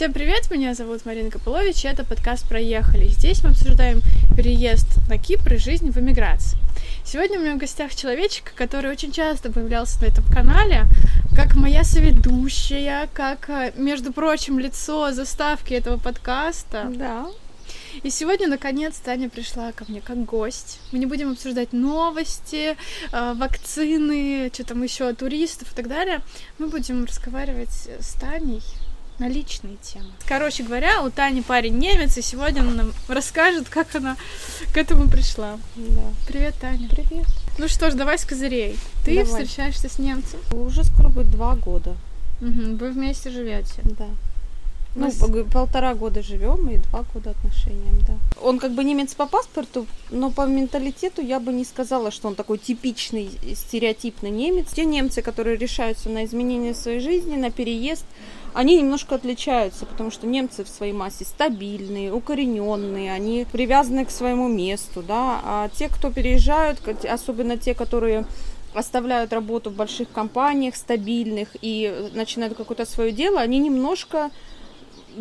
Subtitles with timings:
[0.00, 3.08] Всем привет, меня зовут Марина Копылович, и это подкаст «Проехали».
[3.08, 4.00] Здесь мы обсуждаем
[4.34, 6.56] переезд на Кипр и жизнь в эмиграции.
[7.04, 10.86] Сегодня у меня в гостях человечек, который очень часто появлялся на этом канале,
[11.36, 16.90] как моя соведущая, как, э, между прочим, лицо заставки этого подкаста.
[16.94, 17.26] Да.
[18.02, 20.80] И сегодня, наконец, Таня пришла ко мне как гость.
[20.92, 22.74] Мы не будем обсуждать новости,
[23.12, 26.22] э, вакцины, что там еще, туристов и так далее.
[26.56, 28.62] Мы будем разговаривать с Таней
[29.20, 30.06] на личные темы.
[30.26, 34.16] Короче говоря, у Тани парень немец, и сегодня она нам расскажет, как она
[34.72, 35.58] к этому пришла.
[35.76, 36.02] Да.
[36.26, 36.88] Привет, Таня.
[36.88, 37.26] Привет.
[37.58, 38.76] Ну что ж, давай с козырей.
[39.04, 39.24] Ты Давай.
[39.44, 40.40] встречаешься с немцем.
[40.52, 41.94] Уже скоро будет два года.
[42.40, 43.82] Мгм, Вы вместе живете.
[43.84, 44.06] Да.
[44.96, 48.14] Ну, пог- полтора года живем и два года отношениям, да.
[48.42, 52.34] Он как бы немец по паспорту, но по менталитету я бы не сказала, что он
[52.34, 54.66] такой типичный, стереотипный немец.
[54.74, 58.04] Те немцы, которые решаются на изменение своей жизни, на переезд,
[58.54, 64.48] они немножко отличаются, потому что немцы в своей массе стабильные, укорененные, они привязаны к своему
[64.48, 68.24] месту, да, а те, кто переезжают, особенно те, которые
[68.74, 74.30] оставляют работу в больших компаниях стабильных и начинают какое-то свое дело, они немножко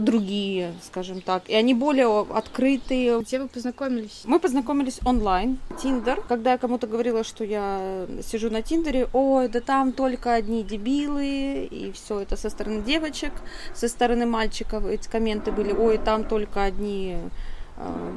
[0.04, 3.20] другие, скажем так, и они более открытые.
[3.22, 4.22] Где вы познакомились?
[4.26, 6.22] Мы познакомились онлайн, Тиндер.
[6.28, 11.68] Когда я кому-то говорила, что я сижу на Тиндере, ой, да там только одни дебилы,
[11.70, 13.32] и все это со стороны девочек,
[13.74, 17.18] со стороны мальчиков эти комменты были, ой, там только одни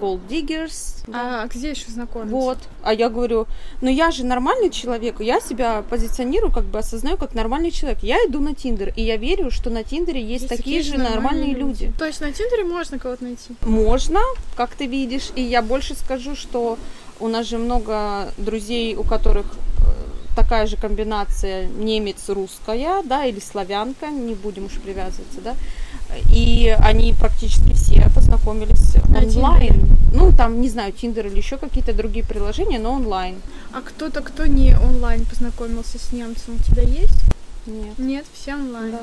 [0.01, 1.05] gold diggers.
[1.13, 2.35] А где еще знакомиться?
[2.35, 2.59] Вот.
[2.83, 3.47] А я говорю,
[3.81, 8.01] ну я же нормальный человек, я себя позиционирую, как бы осознаю как нормальный человек.
[8.03, 11.93] Я иду на Тиндер, и я верю, что на Тиндере есть, такие, же нормальные люди.
[11.99, 13.55] То есть на Тиндере можно кого-то найти?
[13.63, 14.21] Можно,
[14.57, 16.79] как ты видишь, и я больше скажу, что
[17.21, 24.09] у нас же много друзей, у которых э, такая же комбинация немец-русская, да, или славянка,
[24.09, 25.55] не будем уж привязываться, да,
[26.31, 29.87] и они практически все познакомились На онлайн.
[30.13, 33.37] Ну, там, не знаю, Тиндер или еще какие-то другие приложения, но онлайн.
[33.73, 37.32] А кто-то, кто не онлайн познакомился с немцем, у тебя есть?
[37.67, 37.99] Нет.
[37.99, 38.93] Нет, все онлайн.
[38.93, 38.99] Да.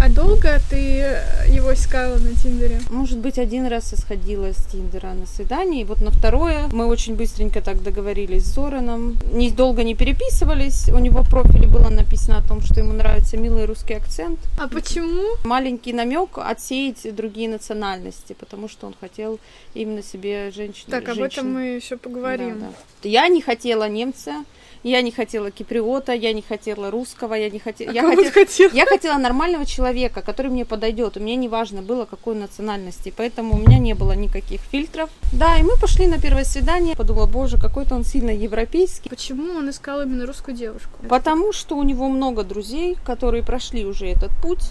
[0.00, 2.80] А долго ты э, его искала на Тиндере?
[2.90, 6.86] Может быть, один раз я сходила с Тиндера на свидание, и вот на второе мы
[6.86, 9.16] очень быстренько так договорились с Зораном.
[9.32, 13.36] Не, долго не переписывались, у него в профиле было написано о том, что ему нравится
[13.36, 14.40] милый русский акцент.
[14.58, 15.36] А почему?
[15.44, 19.38] Маленький намек отсеять другие национальности, потому что он хотел
[19.74, 20.90] именно себе женщину.
[20.90, 22.60] Так, об этом мы еще поговорим.
[22.60, 23.08] Да, да.
[23.08, 24.44] Я не хотела немца,
[24.84, 27.90] я не хотела киприота, я не хотела русского, я не хотела...
[27.90, 28.30] А я хотела...
[28.30, 28.72] хотела?
[28.72, 31.16] Я хотела нормального человека, который мне подойдет.
[31.16, 33.12] И мне не важно было, какой национальности.
[33.16, 35.08] Поэтому у меня не было никаких фильтров.
[35.32, 36.94] Да, и мы пошли на первое свидание.
[36.96, 39.08] Подумала, боже, какой-то он сильно европейский.
[39.08, 40.98] Почему он искал именно русскую девушку?
[41.08, 44.70] Потому что у него много друзей, которые прошли уже этот путь.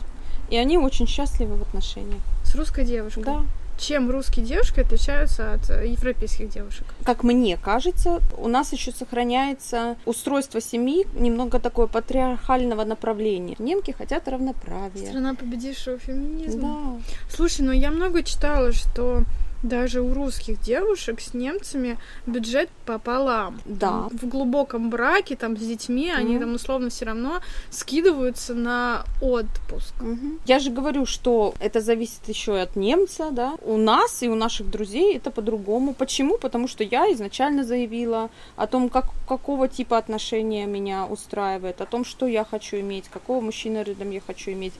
[0.51, 2.21] И они очень счастливы в отношениях.
[2.43, 3.23] С русской девушкой?
[3.23, 3.43] Да.
[3.83, 6.85] Чем русские девушки отличаются от э, европейских девушек?
[7.03, 13.57] Как мне кажется, у нас еще сохраняется устройство семьи немного такое патриархального направления.
[13.59, 15.07] Немки хотят равноправия.
[15.07, 16.61] Страна победившего феминизма.
[16.61, 17.15] Да.
[17.29, 19.25] Слушай, ну я много читала, что
[19.63, 23.59] даже у русских девушек с немцами бюджет пополам.
[23.65, 24.09] Да.
[24.11, 26.39] В глубоком браке, там, с детьми, они Мгм.
[26.39, 29.93] там условно все равно скидываются на отпуск.
[30.01, 30.39] Мгм.
[30.45, 33.53] Я же говорю, что это зависит еще и от немца, да.
[33.61, 35.93] У нас и у наших друзей это по-другому.
[35.93, 36.37] Почему?
[36.37, 42.03] Потому что я изначально заявила о том, как, какого типа отношения меня устраивает, о том,
[42.05, 44.73] что я хочу иметь, какого мужчину рядом я хочу иметь.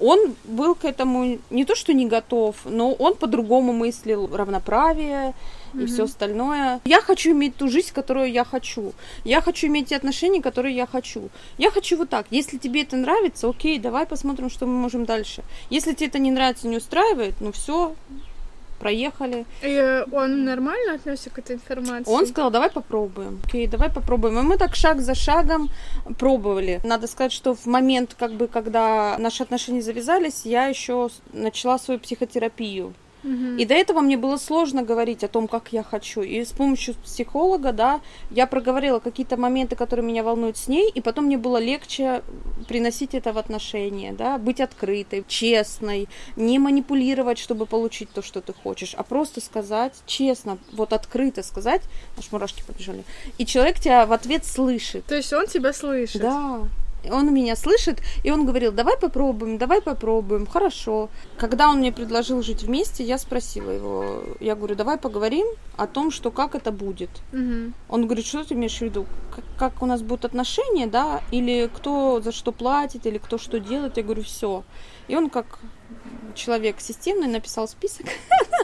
[0.00, 5.34] Он был к этому не то, что не готов, но он по-другому мыслил равноправие
[5.74, 5.86] и Мгм.
[5.86, 6.80] все остальное.
[6.84, 8.92] Я хочу иметь ту жизнь, которую я хочу.
[9.24, 11.30] Я хочу иметь те отношения, которые я хочу.
[11.58, 12.26] Я хочу вот так.
[12.30, 15.42] Если тебе это нравится, окей, давай посмотрим, что мы можем дальше.
[15.70, 17.94] Если тебе это не нравится, не устраивает, ну все,
[18.78, 19.44] проехали.
[19.62, 22.10] И э, он нормально отнесся к этой информации?
[22.10, 23.40] Он сказал, давай попробуем.
[23.44, 24.38] Окей, давай попробуем.
[24.38, 25.70] И мы так шаг за шагом
[26.18, 26.80] пробовали.
[26.84, 32.00] Надо сказать, что в момент, как бы, когда наши отношения завязались, я еще начала свою
[32.00, 32.94] психотерапию.
[33.24, 36.22] И до этого мне было сложно говорить о том, как я хочу.
[36.22, 38.00] И с помощью психолога, да,
[38.30, 42.22] я проговорила какие-то моменты, которые меня волнуют с ней, и потом мне было легче
[42.68, 48.52] приносить это в отношения, да, быть открытой, честной, не манипулировать, чтобы получить то, что ты
[48.52, 51.82] хочешь, а просто сказать честно, вот открыто сказать,
[52.16, 53.04] аж мурашки побежали,
[53.38, 55.04] и человек тебя в ответ слышит.
[55.06, 56.22] То есть он тебя слышит?
[56.22, 56.60] Да.
[57.10, 61.08] Он меня слышит, и он говорил, давай попробуем, давай попробуем, хорошо.
[61.36, 65.46] Когда он мне предложил жить вместе, я спросила его, я говорю, давай поговорим
[65.76, 67.10] о том, что как это будет.
[67.32, 67.74] Мгм.
[67.88, 69.06] Он говорит, что ты имеешь в виду?
[69.34, 71.22] Как, как у нас будут отношения, да?
[71.30, 73.96] Или кто за что платит, или кто что делает?
[73.96, 74.64] Я говорю, все.
[75.08, 75.58] И он как
[76.34, 78.06] человек системный, написал список.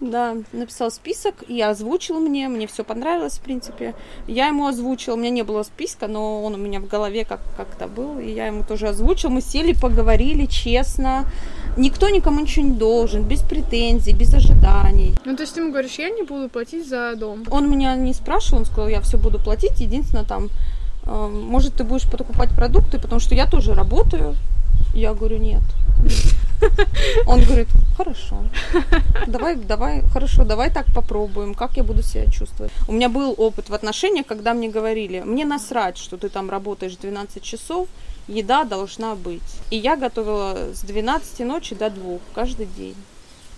[0.00, 3.96] Да, написал список и озвучил мне, мне все понравилось, в принципе.
[4.28, 7.42] Я ему озвучила, у меня не было списка, но он у меня в голове как-
[7.56, 9.30] как-то был, и я ему тоже озвучил.
[9.30, 11.24] Мы сели, поговорили честно.
[11.76, 15.14] Никто никому ничего не должен, без претензий, без ожиданий.
[15.24, 17.44] Ну, то есть ты ему говоришь, я не буду платить за дом.
[17.50, 20.48] Он меня не спрашивал, он сказал, я все буду платить, единственное там,
[21.06, 24.36] э, может, ты будешь покупать продукты, потому что я тоже работаю.
[24.94, 25.62] Я говорю, нет.
[27.26, 28.44] Он говорит, хорошо,
[29.26, 32.72] давай, давай, хорошо, давай так попробуем, как я буду себя чувствовать.
[32.86, 36.96] У меня был опыт в отношениях, когда мне говорили, мне насрать, что ты там работаешь
[36.96, 37.88] 12 часов,
[38.28, 39.42] еда должна быть.
[39.70, 42.96] И я готовила с 12 ночи до 2 каждый день.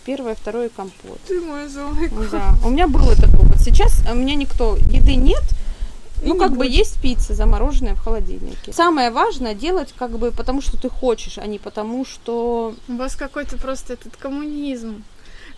[0.04, 1.20] Первое, второе компот.
[1.28, 3.60] Ты мой золотой Да, у меня был этот опыт.
[3.60, 5.42] Сейчас у меня никто, еды нет,
[6.22, 6.72] ну, как бы будет.
[6.72, 8.72] есть пицца замороженная в холодильнике.
[8.72, 12.74] Самое важное делать как бы потому, что ты хочешь, а не потому, что...
[12.88, 15.04] У вас какой-то просто этот коммунизм.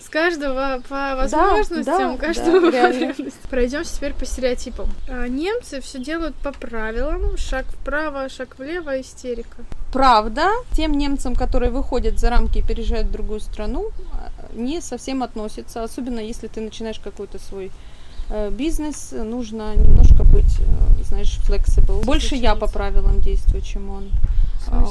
[0.00, 3.08] С каждого по возможностям, да, каждого да, по реально.
[3.08, 3.50] потребностям.
[3.50, 4.88] Пройдемся теперь по стереотипам.
[5.08, 7.36] А, Немцы все делают по правилам.
[7.36, 9.58] Шаг вправо, шаг влево, истерика.
[9.92, 15.22] Правда, тем немцам, которые выходят за рамки и переезжают в другую страну, э, не совсем
[15.22, 15.84] относится.
[15.84, 17.70] Особенно если ты начинаешь какой-то свой
[18.50, 22.04] бизнес, нужно немножко быть, э, знаешь, flexible.
[22.04, 24.04] Больше я по правилам действую, чем он.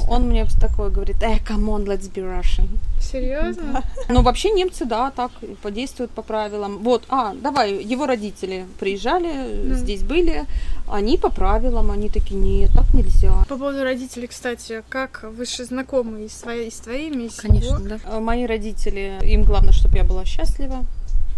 [0.10, 2.68] Он мне такое говорит, э, come on, let's be Russian.
[3.00, 3.84] Серьезно?
[4.10, 5.32] Ну, вообще немцы, да, так
[5.64, 6.78] подействуют по правилам.
[6.84, 9.76] Вот, а, давай, его родители приезжали, Ну.
[9.76, 10.44] здесь были,
[10.88, 13.32] они по правилам, они такие, нет, так нельзя.
[13.50, 17.30] По поводу родителей, кстати, как вы же знакомы и с, твоей- и с твоими, и
[17.30, 17.78] с его?
[17.80, 18.20] да.
[18.20, 20.86] Мои родители, им главное, чтобы я была счастлива,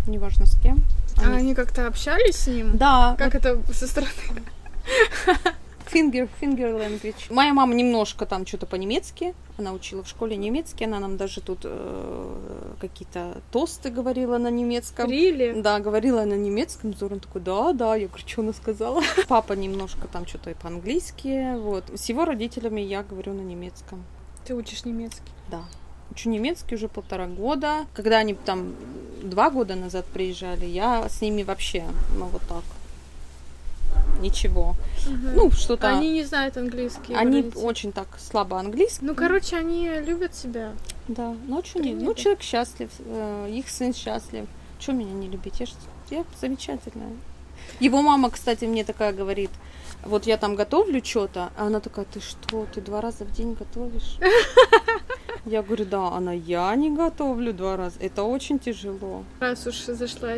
[0.07, 0.83] неважно с кем.
[1.17, 2.77] А Они- они как-то общались с ним?
[2.77, 4.11] Да, Как это со стороны?
[5.91, 7.31] finger, finger language.
[7.31, 11.59] Моя мама немножко там что-то по-немецки, она учила в школе немецкий, она нам даже тут
[11.65, 15.09] э, какие-то тосты говорила на немецком.
[15.09, 15.53] Рили?
[15.61, 19.01] Да, говорила на немецком, Зоран такой, да, да, я говорю, что она сказала?
[19.27, 21.83] Папа немножко там что-то и по-английски, вот.
[21.93, 24.03] С его родителями я говорю на немецком,
[24.45, 25.31] Ты учишь немецкий.
[25.49, 25.61] да.
[26.13, 27.87] Учу немецкий уже полтора года.
[27.95, 28.75] Когда они там
[29.23, 32.63] два года назад приезжали, я с ними вообще, ну вот так,
[34.21, 34.75] ничего.
[35.07, 35.35] Мгм.
[35.35, 35.89] Ну, что-то...
[35.89, 37.15] Они не знают английский.
[37.15, 37.63] Они родители.
[37.63, 39.05] очень так слабо английский.
[39.05, 40.73] Ну, короче, они любят себя.
[41.07, 44.45] Да, ну что не, ну человек счастлив, э, их сын счастлив.
[44.79, 45.59] Что меня не любить?
[45.59, 45.65] Я,
[46.11, 47.13] я замечательная.
[47.79, 49.49] Его мама, кстати, мне такая говорит,
[50.05, 53.53] вот я там готовлю что-то, а она такая, ты что, ты два раза в день
[53.53, 54.19] готовишь?
[55.45, 59.23] Я говорю, да, она, я не готовлю два раза, это очень тяжело.
[59.41, 60.35] Раз уж зашла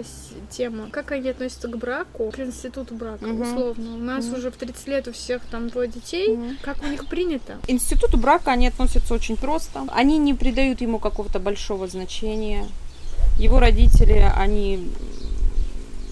[0.49, 3.41] тема, как они относятся к браку, к институту брака, Мгм.
[3.41, 3.93] условно.
[3.93, 4.37] У нас Мгм.
[4.37, 6.29] уже в 30 лет у всех там двое детей.
[6.35, 6.57] Мгм.
[6.63, 7.57] Как у них принято?
[7.67, 9.83] институту брака они относятся очень просто.
[9.89, 12.65] Они не придают ему какого-то большого значения.
[13.37, 14.89] Его родители, они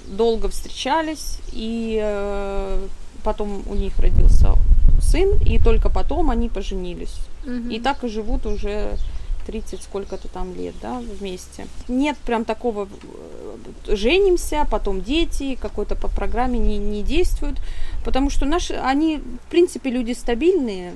[0.07, 2.88] долго встречались, и э,
[3.24, 4.54] потом у них родился
[5.01, 7.16] сын, и только потом они поженились.
[7.72, 8.98] И так и живут уже
[9.45, 11.68] 30 сколько-то там лет, да, вместе.
[11.88, 12.88] Нет прям такого
[13.88, 17.57] э, женимся, потом дети, какой-то по программе не, не действуют,
[18.06, 20.94] потому что наши, они, в принципе, люди стабильные,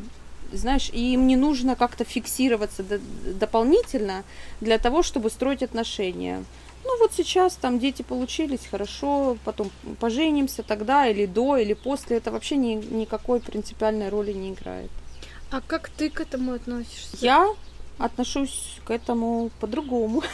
[0.53, 2.99] знаешь, и им не нужно как-то фиксироваться до-
[3.33, 4.23] дополнительно
[4.61, 6.43] для того, чтобы строить отношения.
[6.85, 9.69] Ну вот сейчас там дети получились, хорошо, потом
[9.99, 14.89] поженимся тогда или до, или после, это вообще ни, никакой принципиальной роли не играет.
[15.51, 17.17] А как ты к этому относишься?
[17.19, 17.47] Я
[17.97, 20.23] отношусь к этому по-другому.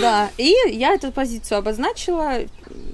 [0.00, 2.38] Да, и я эту позицию обозначила,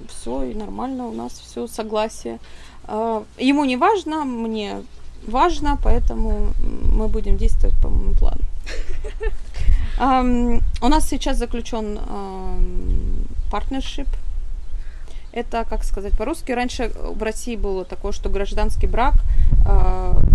[0.09, 2.39] все, и нормально, у нас все согласие.
[2.83, 4.83] А, Ему не важно, мне
[5.25, 8.41] важно, поэтому мы будем действовать по моему плану.
[10.81, 11.99] У нас сейчас заключен
[13.51, 14.07] партнершип.
[15.31, 19.13] Это, как сказать по-русски, раньше в России было такое, что гражданский брак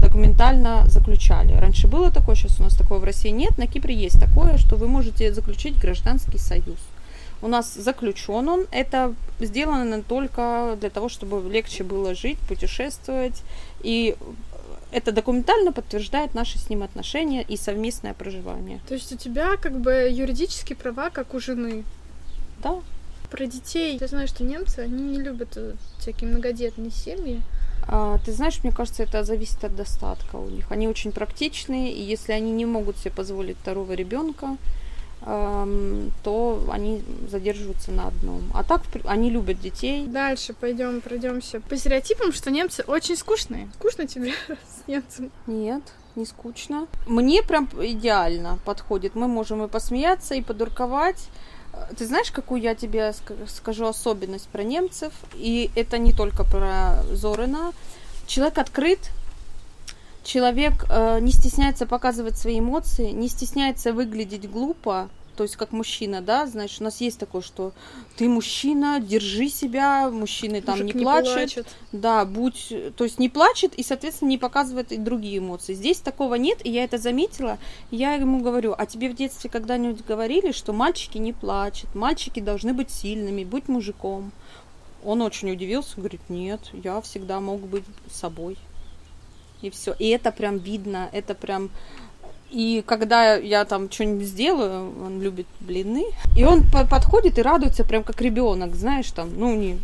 [0.00, 1.54] документально заключали.
[1.54, 3.58] Раньше было такое, сейчас у нас такого в России нет.
[3.58, 6.78] На Кипре есть такое, что вы можете заключить гражданский союз.
[7.42, 8.66] У нас заключен он.
[8.70, 13.42] Это сделано только для того, чтобы легче было жить, путешествовать.
[13.82, 14.16] И
[14.92, 18.80] это документально подтверждает наши с ним отношения и совместное проживание.
[18.88, 21.84] То есть у тебя как бы юридические права, как у жены.
[22.62, 22.80] Да,
[23.30, 23.98] Про детей.
[23.98, 27.42] Ты знаешь, что немцы, они не любят э, всякие многодетные семьи.
[27.86, 30.70] А, Ты знаешь, мне кажется, это зависит от достатка у них.
[30.72, 34.56] Они очень практичные, и если они не могут себе позволить второго ребенка,
[35.26, 38.42] то они задерживаются на одном.
[38.52, 40.06] А так они любят детей.
[40.06, 43.70] Дальше пойдем, пройдемся по стереотипам, что немцы очень скучные.
[43.78, 45.30] Скучно тебе с немцем?
[45.46, 45.82] Нет.
[46.14, 46.86] не скучно.
[47.06, 49.14] Мне прям идеально подходит.
[49.14, 51.28] Мы можем и посмеяться, и подурковать.
[51.96, 53.12] Ты знаешь, какую я тебе
[53.48, 55.12] скажу особенность про немцев?
[55.34, 57.72] И это не только про Зорина.
[58.26, 59.10] Человек открыт,
[60.22, 66.20] человек э, не стесняется показывать свои эмоции, не стесняется выглядеть глупо, то есть как мужчина,
[66.20, 67.72] да, знаешь, у нас есть такое, что
[68.16, 71.66] ты мужчина, держи себя, мужчины там Мужик не, не плачут, плачет.
[71.92, 75.74] да, будь, то есть не плачет и, соответственно, не показывает и другие эмоции.
[75.74, 77.58] Здесь такого нет, и я это заметила,
[77.90, 82.72] я ему говорю, а тебе в детстве когда-нибудь говорили, что мальчики не плачут, мальчики должны
[82.72, 84.32] быть сильными, быть мужиком?
[85.04, 88.56] Он очень удивился, говорит, нет, я всегда мог быть собой.
[89.60, 89.94] И все.
[89.98, 91.70] И это прям видно, это прям
[92.54, 96.04] и когда я там что-нибудь сделаю, он любит блины,
[96.36, 99.78] и он по- подходит и радуется прям как ребенок, знаешь, там, ну не,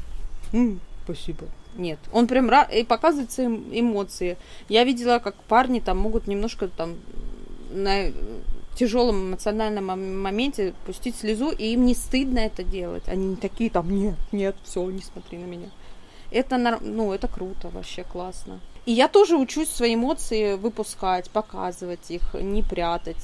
[0.53, 1.47] м, спасибо.
[1.77, 3.47] Нет, он прям рад и показывает свои
[3.81, 4.37] эмоции.
[4.69, 6.97] Я видела, как парни там могут немножко там
[7.73, 8.13] на
[8.77, 9.87] тяжелом эмоциональном
[10.23, 13.03] моменте пустить слезу, и им не стыдно это делать.
[13.09, 15.69] Они не такие там, нет, нет, все, не смотри на меня.
[16.31, 18.61] Это, ну, это круто, вообще классно.
[18.87, 23.17] И я тоже учусь свои эмоции выпускать, показывать их, не прятать,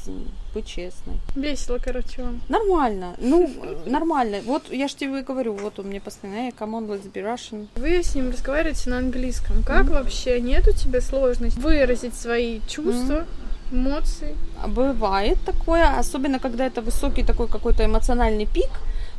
[0.54, 1.16] быть честной.
[1.34, 2.40] Весело, короче, вам.
[2.48, 3.50] Нормально, ну,
[3.86, 4.40] нормально.
[4.44, 7.68] Вот я ж тебе говорю, вот он мне постоянно, come on, let's be Russian.
[7.76, 9.62] Вы с ним разговариваете на английском.
[9.62, 9.94] Как mm-hmm.
[9.94, 10.40] вообще?
[10.40, 13.20] Нет у тебя сложности выразить свои чувства?
[13.20, 14.34] Mm-hmm эмоций.
[14.68, 18.70] Бывает такое, особенно когда это высокий такой какой-то эмоциональный пик,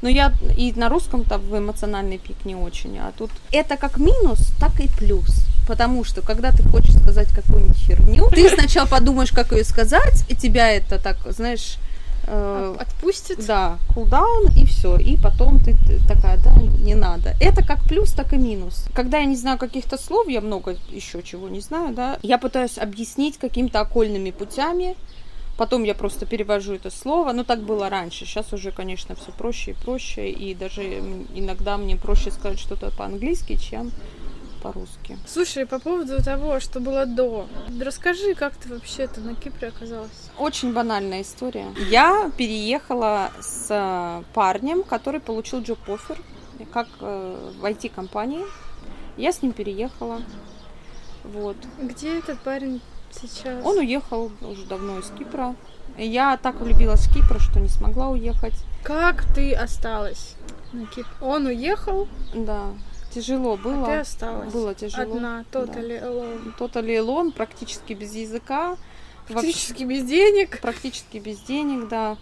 [0.02, 2.98] но я и на русском-то в эмоциональный пик не очень.
[3.00, 5.44] А тут это как минус, так и плюс.
[5.68, 10.36] Потому что, когда ты хочешь сказать какую-нибудь херню, ты сначала подумаешь, как ее сказать, и
[10.36, 11.78] тебя это так, знаешь,
[12.26, 13.46] э, отпустит.
[13.46, 14.98] Да, кулдаун и все.
[14.98, 17.36] И потом ты, ты такая, да, не надо.
[17.42, 18.86] Это как плюс, так и минус.
[18.94, 22.78] Когда я не знаю каких-то слов, я много еще чего не знаю, да, я пытаюсь
[22.78, 24.96] объяснить какими-то окольными путями,
[25.58, 27.34] Потом я просто перевожу это слово.
[27.34, 28.26] Ну, так было раньше.
[28.26, 30.30] Сейчас уже, конечно, все проще и проще.
[30.30, 30.84] И даже
[31.34, 33.92] иногда мне проще сказать что-то по-английски, чем
[34.62, 35.18] по-русски.
[35.26, 37.48] Слушай, по поводу того, что было до,
[37.82, 40.30] расскажи, как ты вообще-то на Кипре оказалась?
[40.38, 41.68] Очень банальная история.
[41.90, 46.18] Я переехала с парнем, который получил джоб-оффер,
[46.72, 48.46] как э, в IT-компании.
[49.16, 50.22] Я с ним переехала.
[51.24, 51.58] Вот.
[51.82, 52.82] Где этот парень
[53.22, 53.66] сейчас?
[53.66, 55.56] Он уехал уже давно из Кипра.
[55.98, 58.54] Я так влюбилась в Кипр, что не смогла уехать.
[58.84, 60.36] Как ты осталась
[60.74, 61.10] на Кипр?
[61.22, 62.08] Он уехал?
[62.34, 62.68] Да.
[63.12, 63.84] Тяжело было.
[63.84, 64.54] А ты осталась?
[64.54, 65.16] Было тяжело.
[65.16, 66.08] Одна, totally да.
[66.08, 66.54] alone.
[66.60, 68.78] Totally alone, практически без языка.
[69.28, 70.62] Практически без денег.
[70.62, 72.18] Практически без денег, да.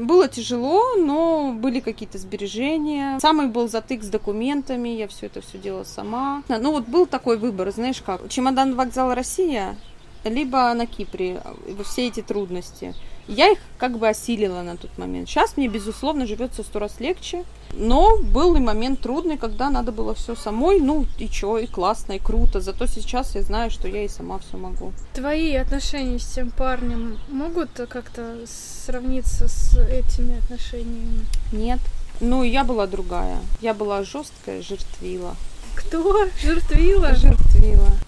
[0.00, 3.18] Было тяжело, но были какие-то сбережения.
[3.20, 6.42] Самый был затык с документами, я все это все делала сама.
[6.48, 9.76] Ну вот был такой выбор, знаешь как, чемодан вокзал Россия,
[10.28, 11.42] либо на Кипре,
[11.84, 12.94] все эти трудности.
[13.28, 15.28] Я их как бы осилила на тот момент.
[15.28, 17.44] Сейчас мне, безусловно, живется сто раз легче.
[17.74, 20.80] Но был и момент трудный, когда надо было все самой.
[20.80, 22.62] Ну и чё, и классно, и круто.
[22.62, 24.94] Зато сейчас я знаю, что я и сама все могу.
[25.12, 31.26] Твои отношения с тем парнем могут как-то сравниться с этими отношениями?
[31.52, 31.80] Нет.
[32.20, 33.40] Ну, я была другая.
[33.60, 35.36] Я была жесткая, жертвила.
[35.74, 36.26] Кто?
[36.42, 37.14] Жертвила?
[37.14, 37.47] Жертвила.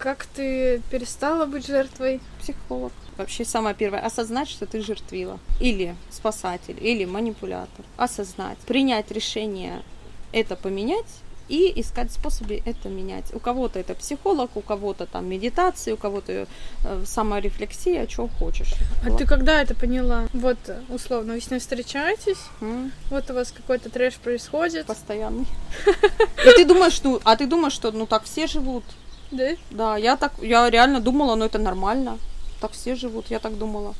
[0.01, 2.19] Как ты перестала быть жертвой?
[2.41, 2.91] Pсихолог.
[3.17, 3.99] Вообще самое первое.
[3.99, 5.39] Осознать, что ты жертвила.
[5.59, 7.85] Или спасатель, или манипулятор.
[7.97, 8.57] Осознать.
[8.65, 9.83] Принять решение
[10.31, 11.05] это поменять
[11.49, 13.25] и искать способы это менять.
[13.33, 16.47] У кого-то это психолог, у кого-то там медитация, у кого-то
[16.85, 18.73] э, саморефлексия, что хочешь.
[19.05, 19.19] А вот.
[19.19, 20.29] ты когда это поняла?
[20.33, 20.57] Вот,
[20.89, 22.91] условно, вы с ней встречаетесь, mm.
[23.09, 24.85] вот у вас какой-то трэш происходит.
[24.85, 25.45] Постоянный.
[26.45, 28.85] И ты думаешь, ну, а ты думаешь, что ну так все живут?
[29.31, 29.49] Да?
[29.71, 32.17] Да, я так, я реально думала, ну это нормально.
[32.59, 33.95] Так все живут, я так думала.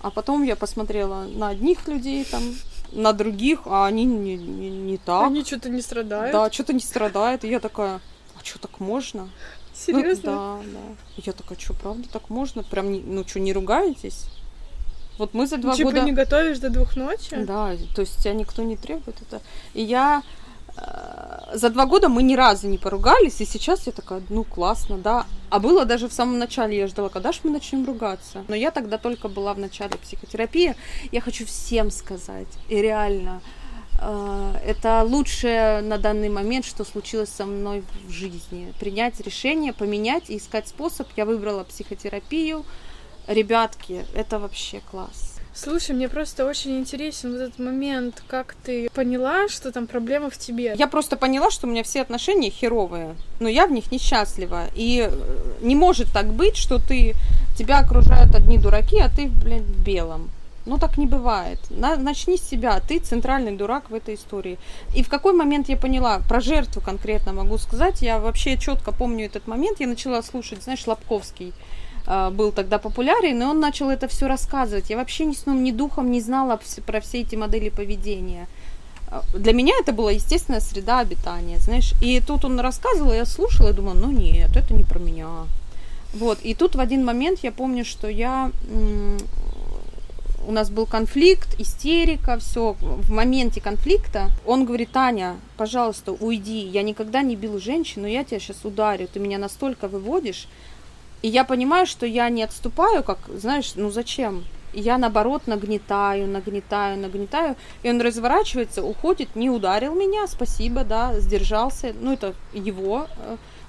[0.00, 2.42] А потом я посмотрела на одних людей там,
[2.92, 5.26] на других, а они не, не, не так.
[5.26, 6.32] Они что-то не страдают.
[6.32, 7.44] Да, что-то не страдает.
[7.44, 8.00] И я такая,
[8.38, 9.28] а что так можно?
[9.74, 10.32] Серьезно?
[10.32, 10.96] Ну, да, да.
[11.16, 12.62] И я такая, что, правда так можно?
[12.62, 14.26] Прям, не, ну что, не ругаетесь?
[15.18, 16.02] Вот мы за два Типа года...
[16.02, 17.36] не готовишь до двух ночи?
[17.44, 19.40] Да, то есть тебя никто не требует это.
[19.72, 20.22] И я
[21.56, 25.26] за два года мы ни разу не поругались, и сейчас я такая, ну классно, да.
[25.48, 28.44] А было даже в самом начале, я ждала, когда же мы начнем ругаться.
[28.48, 30.74] Но я тогда только была в начале психотерапии.
[31.12, 33.40] Я хочу всем сказать, и реально,
[34.00, 38.74] э, это лучшее на данный момент, что случилось со мной в жизни.
[38.78, 41.08] Принять решение, поменять и искать способ.
[41.16, 42.64] Я выбрала психотерапию.
[43.26, 45.35] Ребятки, это вообще класс.
[45.56, 50.36] Слушай, мне просто очень интересен вот этот момент, как ты поняла, что там проблема в
[50.36, 50.74] тебе.
[50.76, 54.66] Я просто поняла, что у меня все отношения херовые, но я в них несчастлива.
[54.74, 57.14] И э, не может так быть, что ты
[57.58, 60.28] тебя окружают одни дураки, а ты, блядь, в белом.
[60.66, 61.58] Ну, так не бывает.
[61.70, 62.78] На, начни с себя.
[62.86, 64.58] Ты центральный дурак в этой истории.
[64.94, 69.24] И в какой момент я поняла, про жертву конкретно могу сказать, я вообще четко помню
[69.24, 71.54] этот момент, я начала слушать, знаешь, Лобковский
[72.06, 74.90] был тогда популярен, и он начал это все рассказывать.
[74.90, 78.46] Я вообще ни сном, ни духом не знала про все эти модели поведения.
[79.08, 81.92] Э, для меня это была естественная среда обитания, знаешь.
[82.02, 85.28] И тут он рассказывал, я слушала и думала, ну нет, это не про меня.
[86.14, 88.50] Вот, и тут в один момент я помню, что я
[90.46, 92.76] у нас был конфликт, истерика, все.
[92.80, 96.60] В моменте конфликта он говорит, Таня, пожалуйста, уйди.
[96.60, 99.08] Я никогда не бил женщин, но я тебя сейчас ударю.
[99.12, 100.46] Ты меня настолько выводишь.
[101.26, 104.44] И я понимаю, что я не отступаю, как, знаешь, ну зачем?
[104.72, 107.56] Я, наоборот, нагнетаю, нагнетаю, нагнетаю.
[107.82, 111.92] И он разворачивается, уходит, не ударил меня, спасибо, да, сдержался.
[112.00, 113.08] Ну, это его.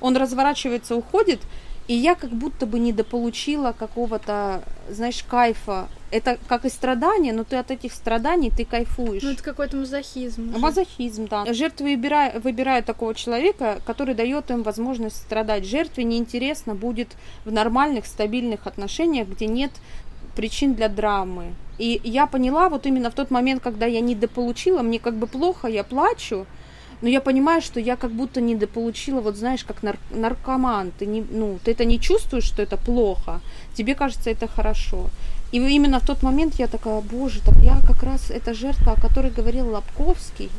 [0.01, 1.39] Он разворачивается, уходит.
[1.87, 5.87] И я как будто бы недополучила какого-то, знаешь, кайфа.
[6.11, 9.23] Это как и страдания, но ты от этих страданий ты кайфуешь.
[9.23, 10.49] Ну, это какой-то мазохизм.
[10.49, 10.59] Уже.
[10.59, 11.53] Мазохизм, да.
[11.53, 15.65] Жертвы выбирают, выбирают такого человека, который дает им возможность страдать.
[15.65, 17.09] Жертве неинтересно будет
[17.45, 19.71] в нормальных, стабильных отношениях, где нет
[20.35, 21.53] причин для драмы.
[21.77, 25.67] И я поняла вот именно в тот момент, когда я недополучила, мне как бы плохо,
[25.67, 26.45] я плачу,
[27.01, 31.21] но я понимаю, что я как будто недополучила, вот знаешь, как нар- наркоман, ты, не,
[31.21, 33.39] ну, ты это не чувствуешь, что это плохо,
[33.75, 35.09] тебе кажется это хорошо.
[35.51, 39.01] И именно в тот момент я такая, боже, так я как раз эта жертва, о
[39.01, 40.49] которой говорил Лобковский.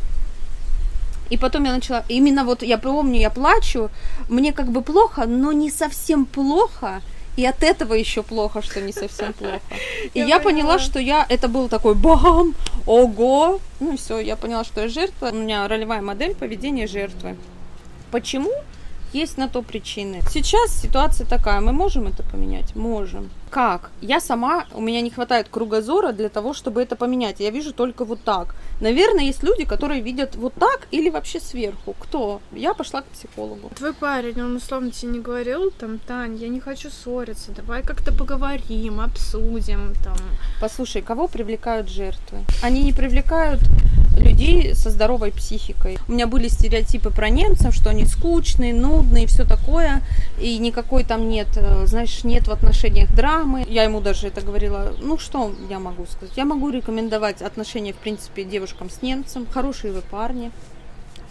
[1.31, 3.91] И потом я начала, именно вот я помню, я плачу,
[4.31, 7.03] мне как бы плохо, но не совсем плохо,
[7.39, 9.61] и от этого еще плохо, что не совсем плохо.
[10.15, 12.55] И я, я поняла, что я, это был такой бам,
[12.85, 13.61] ого.
[13.79, 15.31] Ну все, я поняла, что я жертва.
[15.31, 17.37] У меня ролевая модель поведения жертвы.
[18.11, 18.51] Почему?
[19.13, 20.21] Есть на то причины.
[20.29, 22.75] Сейчас ситуация такая, мы можем это поменять?
[22.75, 23.31] Можем.
[23.51, 23.93] Как?
[24.01, 27.39] Я сама, у меня не хватает кругозора для того, чтобы это поменять.
[27.39, 28.57] Я вижу только вот так.
[28.81, 31.95] Наверное, есть люди, которые видят вот так или вообще сверху.
[31.99, 32.41] Кто?
[32.53, 33.71] Я пошла к психологу.
[33.77, 38.13] Твой парень, он условно тебе не говорил, там, Тань, я не хочу ссориться, давай как-то
[38.13, 40.17] поговорим, обсудим, там.
[40.61, 42.39] Послушай, кого привлекают жертвы?
[42.63, 43.61] Они не привлекают
[44.19, 45.99] людей со здоровой психикой.
[46.09, 50.03] У меня были стереотипы про немцев, что они скучные, нудные и все такое,
[50.41, 53.65] и никакой там нет, э, знаешь, нет в отношениях драмы.
[53.69, 56.37] Я ему даже это говорила, ну что я могу сказать?
[56.37, 60.51] Я могу рекомендовать отношения, в принципе, девушкам с немцем, хорошие вы парни,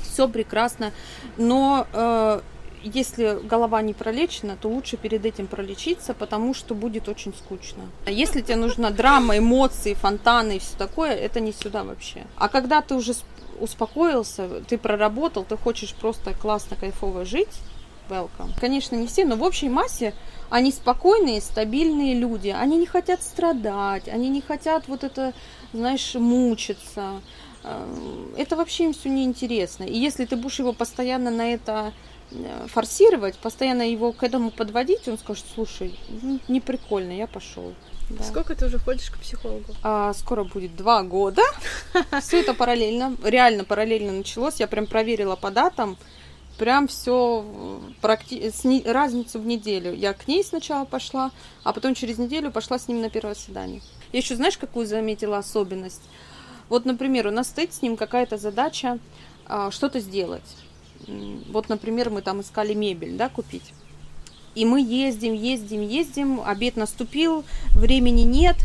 [0.02, 0.92] все прекрасно,
[1.38, 2.42] но э,
[2.84, 7.84] если голова не пролечена, то лучше перед этим пролечиться, потому что будет очень скучно.
[8.06, 12.26] А если тебе нужна драма, эмоции, фонтаны и все такое, это не сюда вообще.
[12.38, 13.14] А когда ты уже
[13.60, 17.50] успокоился, ты проработал, ты хочешь просто классно, кайфово жить,
[18.10, 18.52] welcome.
[18.60, 20.14] Конечно, не все, но в общей массе
[20.50, 22.50] они спокойные, стабильные люди.
[22.50, 25.34] Они не хотят страдать, они не хотят вот это,
[25.74, 27.22] знаешь, мучиться.
[27.64, 29.84] Эм, это вообще им все неинтересно.
[29.84, 31.94] И если ты будешь его постоянно на это
[32.32, 37.74] Э, форсировать, постоянно его к этому подводить, он скажет, слушай, ну, не прикольно, я пошел.
[38.10, 38.24] Да.
[38.24, 39.74] Сколько ты уже ходишь к психологу?
[39.82, 41.42] А, скоро будет два года.
[42.22, 44.60] Все это параллельно, реально параллельно началось.
[44.60, 45.98] Я прям проверила по датам,
[46.58, 47.46] прям все
[48.02, 48.52] практи...
[48.86, 49.94] разницу в неделю.
[49.94, 51.32] Я к ней сначала пошла,
[51.64, 53.82] а потом через неделю пошла с ним на первое свидание.
[54.12, 56.02] Я еще знаешь, какую заметила особенность?
[56.70, 59.00] Вот, например, у нас стоит с ним какая-то задача
[59.46, 60.44] а, что-то сделать
[61.08, 63.74] вот, например, мы там искали мебель, да, купить.
[64.56, 67.44] И мы ездим, ездим, ездим, обед наступил,
[67.76, 68.56] времени нет.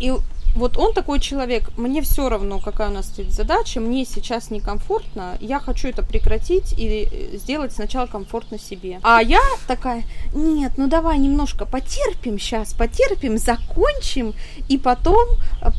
[0.00, 0.12] И
[0.54, 5.36] вот он такой человек, мне все равно, какая у нас стоит задача, мне сейчас некомфортно,
[5.40, 8.98] я хочу это прекратить и э, сделать сначала комфортно себе.
[9.02, 14.34] А я такая, нет, ну давай немножко потерпим сейчас, потерпим, закончим,
[14.68, 15.28] и потом
[15.62, 15.70] э,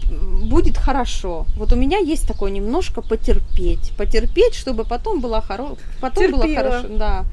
[0.44, 1.46] будет хорошо.
[1.58, 5.76] Вот у меня есть такое немножко потерпеть, потерпеть, чтобы потом было, хоро...
[6.00, 6.88] потом было хорошо.
[6.90, 7.26] Да.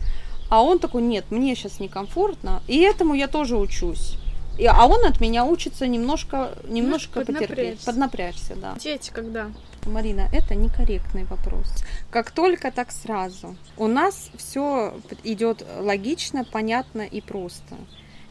[0.48, 4.16] А он такой, нет, мне сейчас некомфортно, и этому я тоже учусь.
[4.58, 8.74] И, а он от меня учится немножко, немножко потерпеть, поднапрячься, да.
[8.78, 9.52] Дети когда?
[9.86, 11.66] Марина, это некорректный вопрос.
[12.10, 13.56] Как только, так сразу.
[13.76, 17.76] У нас все идет логично, понятно и просто.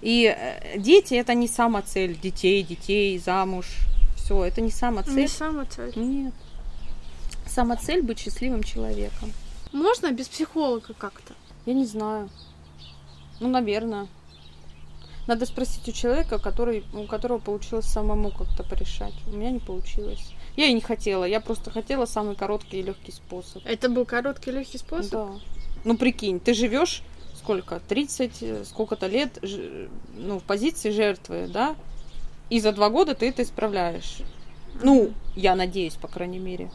[0.02, 2.20] И э, дети это не сама цель.
[2.20, 3.78] Детей, детей, замуж.
[4.16, 5.16] Все, это не сама цель.
[5.16, 5.94] Не сама цель.
[5.96, 6.34] Нет.
[7.48, 9.32] Сама цель быть счастливым человеком.
[9.72, 11.34] Можно без психолога как-то?
[11.66, 12.30] Я не знаю.
[13.40, 14.08] Ну, наверное.
[15.28, 19.14] Надо спросить у человека, который, у которого получилось самому как-то порешать.
[19.28, 20.34] У меня не получилось.
[20.56, 23.62] Я и не хотела, я просто хотела самый короткий и легкий способ.
[23.66, 25.12] Это был короткий легкий способ?
[25.12, 25.30] Да.
[25.84, 27.04] Ну прикинь, ты живешь
[27.36, 27.80] сколько?
[27.88, 29.40] 30, э, сколько-то лет
[30.18, 31.76] ну, в позиции жертвы, да?
[32.50, 34.18] И за два года ты это исправляешь.
[34.82, 36.72] Ну, я надеюсь, по крайней мере.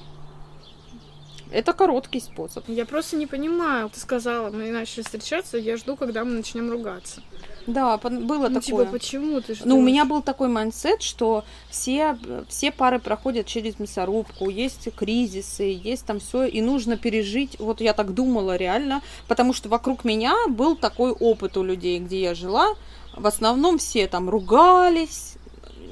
[1.52, 2.68] Это короткий способ.
[2.68, 3.90] Я просто не понимаю.
[3.90, 7.22] Ты сказала, мы начали встречаться, я жду, когда мы начнем ругаться.
[7.66, 8.60] Да, было ну, такое.
[8.60, 9.64] Типа, почему ты ждешь?
[9.64, 15.80] Ну, у меня был такой mindset, что все, все пары проходят через мясорубку, есть кризисы,
[15.82, 17.56] есть там все, и нужно пережить.
[17.58, 22.22] Вот я так думала реально, потому что вокруг меня был такой опыт у людей, где
[22.22, 22.74] я жила.
[23.14, 25.36] В основном все там ругались,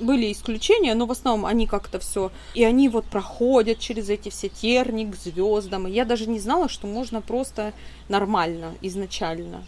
[0.00, 2.30] были исключения, но в основном они как-то все.
[2.54, 5.86] И они вот проходят через эти все терни к звездам.
[5.86, 7.72] И я даже не знала, что можно просто
[8.08, 9.62] нормально изначально.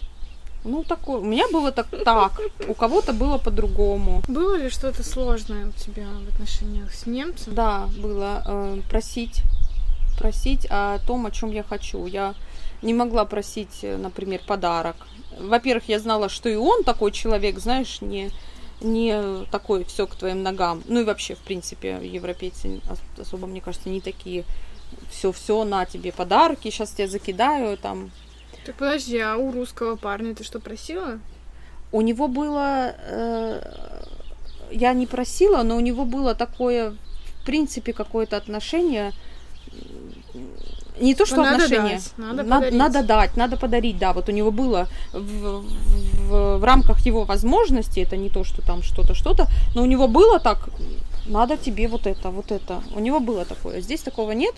[0.65, 1.19] Ну, такое.
[1.19, 2.41] У меня было так, так.
[2.69, 4.23] у кого-то было по-другому.
[4.29, 7.55] Было ли что-то сложное у тебя в отношениях с немцем?
[7.55, 8.43] Да, было.
[8.47, 9.43] Э, просить.
[10.19, 12.07] Просить о том, о чем я хочу.
[12.07, 12.35] Я
[12.81, 14.97] не могла просить, э, например, подарок.
[15.39, 18.31] Во-первых, я знала, что и он такой человек, знаешь, не,
[18.83, 20.83] не такой все к твоим ногам.
[20.87, 22.81] Ну и вообще, в принципе, европейцы
[23.19, 24.45] особо, мне кажется, не такие.
[25.11, 28.11] Все-все, на тебе подарки, сейчас тебя закидаю, там,
[28.65, 31.19] так подожди, а у русского парня ты что просила?
[31.91, 32.95] У него было...
[32.99, 34.05] Э,
[34.71, 36.93] я не просила, но у него было такое,
[37.41, 39.13] в принципе, какое-то отношение...
[41.01, 41.97] Не то, что надо отношение.
[41.97, 44.13] Дать, надо, надо, надо дать, надо подарить, да.
[44.13, 48.83] Вот у него было в, в, в рамках его возможностей, это не то, что там
[48.83, 50.69] что-то, что-то, но у него было так,
[51.27, 52.83] надо тебе вот это, вот это.
[52.95, 53.81] У него было такое.
[53.81, 54.55] Здесь такого нет.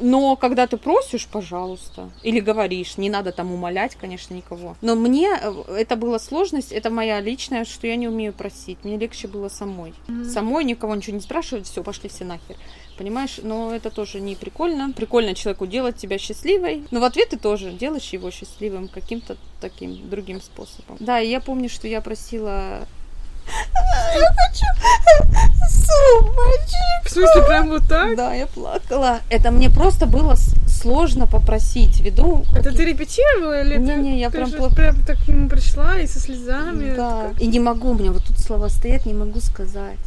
[0.00, 4.76] Но когда ты просишь, пожалуйста, или говоришь, не надо там умолять, конечно, никого.
[4.80, 8.78] Но мне э, это была сложность, это моя личная, что я не умею просить.
[8.84, 9.94] Мне легче было самой.
[10.08, 10.24] Mm-hmm.
[10.24, 12.56] Самой никого ничего не спрашивать, все, пошли все нахер.
[12.98, 13.38] Понимаешь?
[13.42, 14.92] Но это тоже не прикольно.
[14.92, 16.84] Прикольно человеку делать тебя счастливой.
[16.90, 20.96] Но в ответ ты тоже делаешь его счастливым каким-то таким другим способом.
[20.98, 22.86] Да, и я помню, что я просила
[24.14, 24.66] я хочу
[25.70, 27.04] сумочек.
[27.04, 28.16] В смысле, прям вот так?
[28.16, 29.20] Да, я плакала.
[29.30, 32.44] Это мне просто было сложно попросить ввиду...
[32.56, 34.74] Это ты репетировала или не, Не, я ты прям плакала.
[34.74, 36.94] прям так к нему пришла и со слезами?
[36.94, 37.32] Да.
[37.40, 39.98] И не могу, у меня вот тут слова стоят, не могу сказать.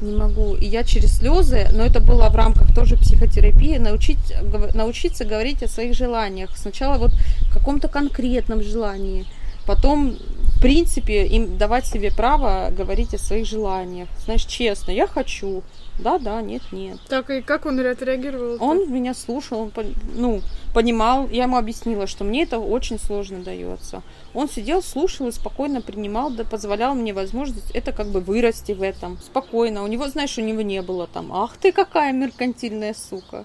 [0.00, 0.54] Не могу.
[0.54, 4.32] И я через слезы, но это было в рамках тоже психотерапии, научить,
[4.74, 6.50] научиться говорить о своих желаниях.
[6.56, 7.12] Сначала вот
[7.52, 9.26] каком-то конкретном желании,
[9.66, 10.16] потом
[10.58, 14.08] в принципе, им давать себе право говорить о своих желаниях.
[14.24, 15.62] Знаешь, честно, я хочу.
[16.00, 16.98] Да, да, нет, нет.
[17.08, 18.56] Так, и как он отреагировал?
[18.60, 19.72] Он меня слушал, он,
[20.16, 21.28] ну, понимал.
[21.28, 24.02] Я ему объяснила, что мне это очень сложно дается.
[24.34, 28.82] Он сидел, слушал и спокойно принимал, да позволял мне возможность это как бы вырасти в
[28.82, 29.18] этом.
[29.18, 29.82] Спокойно.
[29.82, 33.44] У него, знаешь, у него не было там, ах ты какая меркантильная сука.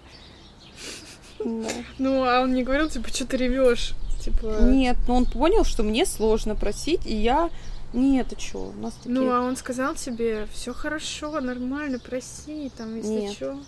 [1.39, 3.93] Ну, а он не говорил, типа, что ты ревешь?
[4.21, 4.59] Типа...
[4.61, 7.49] Нет, но он понял, что мне сложно просить, и я...
[7.91, 9.13] Нет, ты чё, у нас такие...
[9.13, 13.37] Ну, а он сказал тебе, все хорошо, нормально, проси, там, если Нет.
[13.37, 13.59] чё.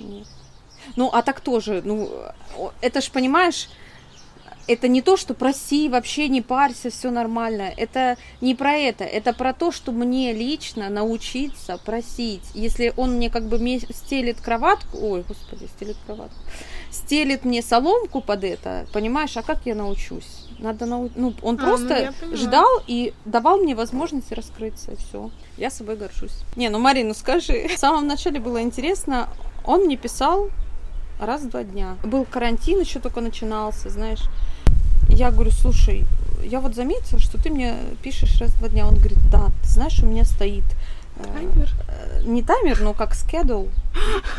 [0.00, 0.26] Нет.
[0.94, 2.10] Ну, а так тоже, ну,
[2.80, 3.68] это ж, понимаешь,
[4.66, 7.72] это не то, что проси, вообще не парься, все нормально.
[7.76, 9.04] Это не про это.
[9.04, 12.42] Это про то, что мне лично научиться просить.
[12.54, 13.56] Если он мне как бы
[13.90, 16.38] стелит кроватку, ой, господи, стелит кроватку,
[16.90, 20.46] стелит мне соломку под это, понимаешь, а как я научусь?
[20.58, 21.10] Надо нау...
[21.14, 25.30] ну, он а, просто ну, ждал и давал мне возможность раскрыться, и все.
[25.58, 26.38] Я собой горжусь.
[26.56, 29.28] Не, ну, Марина, ну скажи, в самом начале было интересно,
[29.64, 30.48] он мне писал
[31.18, 31.96] раз в два дня.
[32.02, 34.22] Был карантин, еще только начинался, знаешь.
[35.08, 36.04] Я говорю, слушай,
[36.42, 38.86] я вот заметила, что ты мне пишешь раз в два дня.
[38.86, 40.64] Он говорит, да, ты знаешь, у меня стоит
[41.22, 41.70] Таймер?
[41.88, 43.70] Э, не таймер, но как schedule.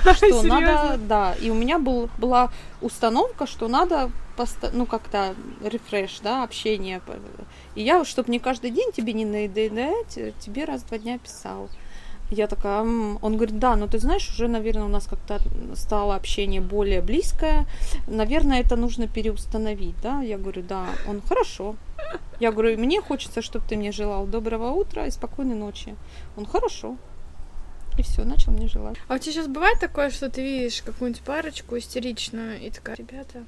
[0.15, 1.33] Что надо, да.
[1.41, 4.11] И у меня был, была установка, что надо
[4.73, 7.01] ну как-то рефреш, да, общение.
[7.73, 11.69] И я, чтобы не каждый день тебе не надоедать, тебе раз в два дня писал.
[12.29, 15.39] Я такая, он говорит, да, но ты знаешь, уже, наверное, у нас как-то
[15.75, 17.65] стало общение более близкое.
[18.07, 20.21] Наверное, это нужно переустановить, да?
[20.21, 20.87] Я говорю, да.
[21.07, 21.75] Он, хорошо.
[22.39, 25.95] Я говорю, мне хочется, чтобы ты мне желал доброго утра и спокойной ночи.
[26.35, 26.97] Он, хорошо.
[27.97, 28.97] И все, начал мне желать.
[29.07, 33.43] А у тебя сейчас бывает такое, что ты видишь какую-нибудь парочку истеричную и такая, ребята?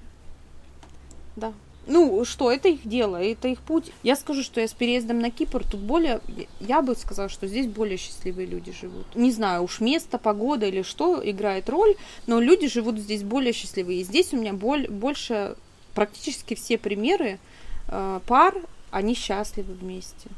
[1.36, 1.54] Да.
[1.90, 3.92] Ну, что, это их дело, это их путь.
[4.04, 6.22] Я скажу, что я с переездом на Кипр, тут более,
[6.60, 9.08] я бы сказала, что здесь более счастливые люди живут.
[9.16, 11.96] Не знаю, уж место, погода или что играет роль,
[12.28, 14.02] но люди живут здесь более счастливые.
[14.02, 15.56] И здесь у меня боль, больше,
[15.96, 17.40] практически все примеры
[17.88, 18.56] э, пар,
[18.92, 20.30] они счастливы вместе.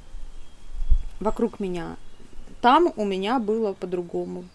[1.20, 1.98] вокруг меня.
[2.62, 4.46] Там у меня было по-другому.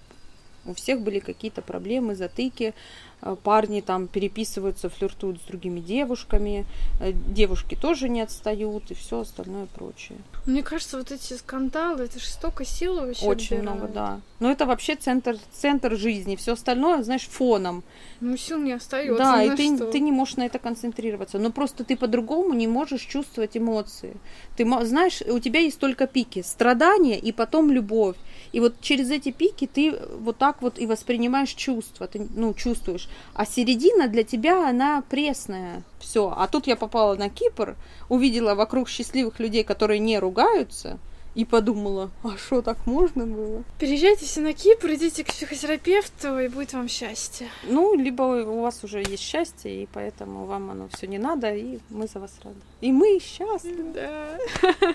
[0.65, 2.75] У всех были какие-то проблемы, затыки.
[3.23, 6.67] Э, парни там переписываются, флиртуют с другими девушками,
[7.01, 10.19] э, девушки тоже не отстают и все остальное прочее.
[10.45, 13.79] Мне кажется, вот эти скандалы, это же столько сил вообще Очень отбирает.
[13.79, 14.21] много, да.
[14.39, 16.37] Но это вообще центр, центр жизни.
[16.37, 17.83] Все остальное, знаешь, фоном.
[18.21, 19.19] Ну, сил не остается.
[19.19, 19.91] Да, и ты, что?
[19.91, 21.39] ты не можешь на это концентрироваться.
[21.39, 24.15] Но просто ты по-другому не можешь чувствовать эмоции.
[24.57, 26.43] Ты знаешь, у тебя есть только пики.
[26.43, 28.17] Страдания и потом любовь.
[28.53, 32.07] И вот через эти пики ты вот так вот и воспринимаешь чувства.
[32.07, 33.06] Ты, ну, чувствуешь.
[33.35, 35.83] А середина для тебя, она пресная.
[35.99, 36.33] Все.
[36.37, 37.77] А тут я попала на Кипр,
[38.09, 40.99] увидела вокруг счастливых людей, которые не ругаются,
[41.37, 43.63] и подумала, а что, так можно было?
[43.79, 47.49] Переезжайте все на Кипр, идите к психотерапевту, и будет вам счастье.
[47.69, 51.79] Ну, либо у вас уже есть счастье, и поэтому вам оно все не надо, и
[51.91, 52.57] мы за вас рады.
[52.81, 53.93] И мы счастливы.
[53.95, 54.39] Да.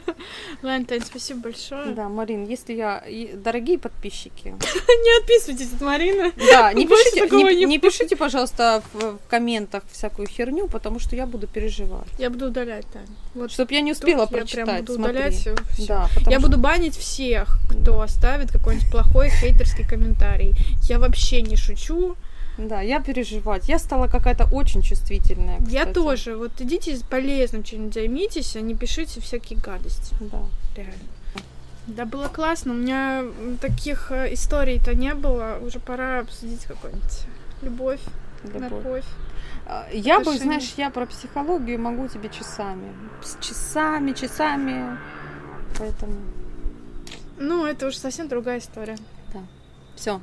[0.64, 1.92] Ладно, Тань, спасибо большое.
[1.92, 3.04] Да, Марин, если я...
[3.36, 4.48] Дорогие подписчики,
[5.04, 6.32] Не отписывайтесь от Марины.
[6.38, 12.08] да, не пишите, не, пишите, пожалуйста, в, комментах всякую херню, потому что я буду переживать.
[12.18, 13.08] Я буду удалять, Тань.
[13.36, 15.48] Вот Чтоб я не успела я прям прочитать, буду удалять.
[15.88, 20.56] Да, потому Я буду банить всех, кто оставит какой-нибудь плохой хейтерский комментарий.
[20.84, 22.16] Я вообще не шучу.
[22.58, 23.68] Да, я переживать.
[23.68, 25.94] Я стала какая-то очень чувствительная, Я кстати.
[25.94, 26.38] тоже.
[26.38, 30.16] Вот идите полезным чем-нибудь займитесь, а не пишите всякие гадости.
[30.22, 30.40] Да.
[30.76, 30.94] Реально.
[31.88, 32.74] Да, было классно.
[32.74, 33.24] У меня
[33.60, 35.60] таких э, историй-то не было.
[35.62, 37.26] Уже пора обсудить какую-нибудь
[37.62, 38.00] любовь,
[38.46, 38.72] любовь.
[38.72, 39.06] морковь.
[39.66, 42.88] А, Я бы, знаешь, я про психологию могу тебе часами.
[43.22, 44.98] С часами, часами.
[45.78, 46.14] Поэтому
[47.38, 48.98] Ну, это уже совсем другая история.
[49.96, 50.22] все.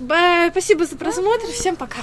[0.00, 1.46] Ба- Спасибо за просмотр.
[1.46, 1.98] Всем пока.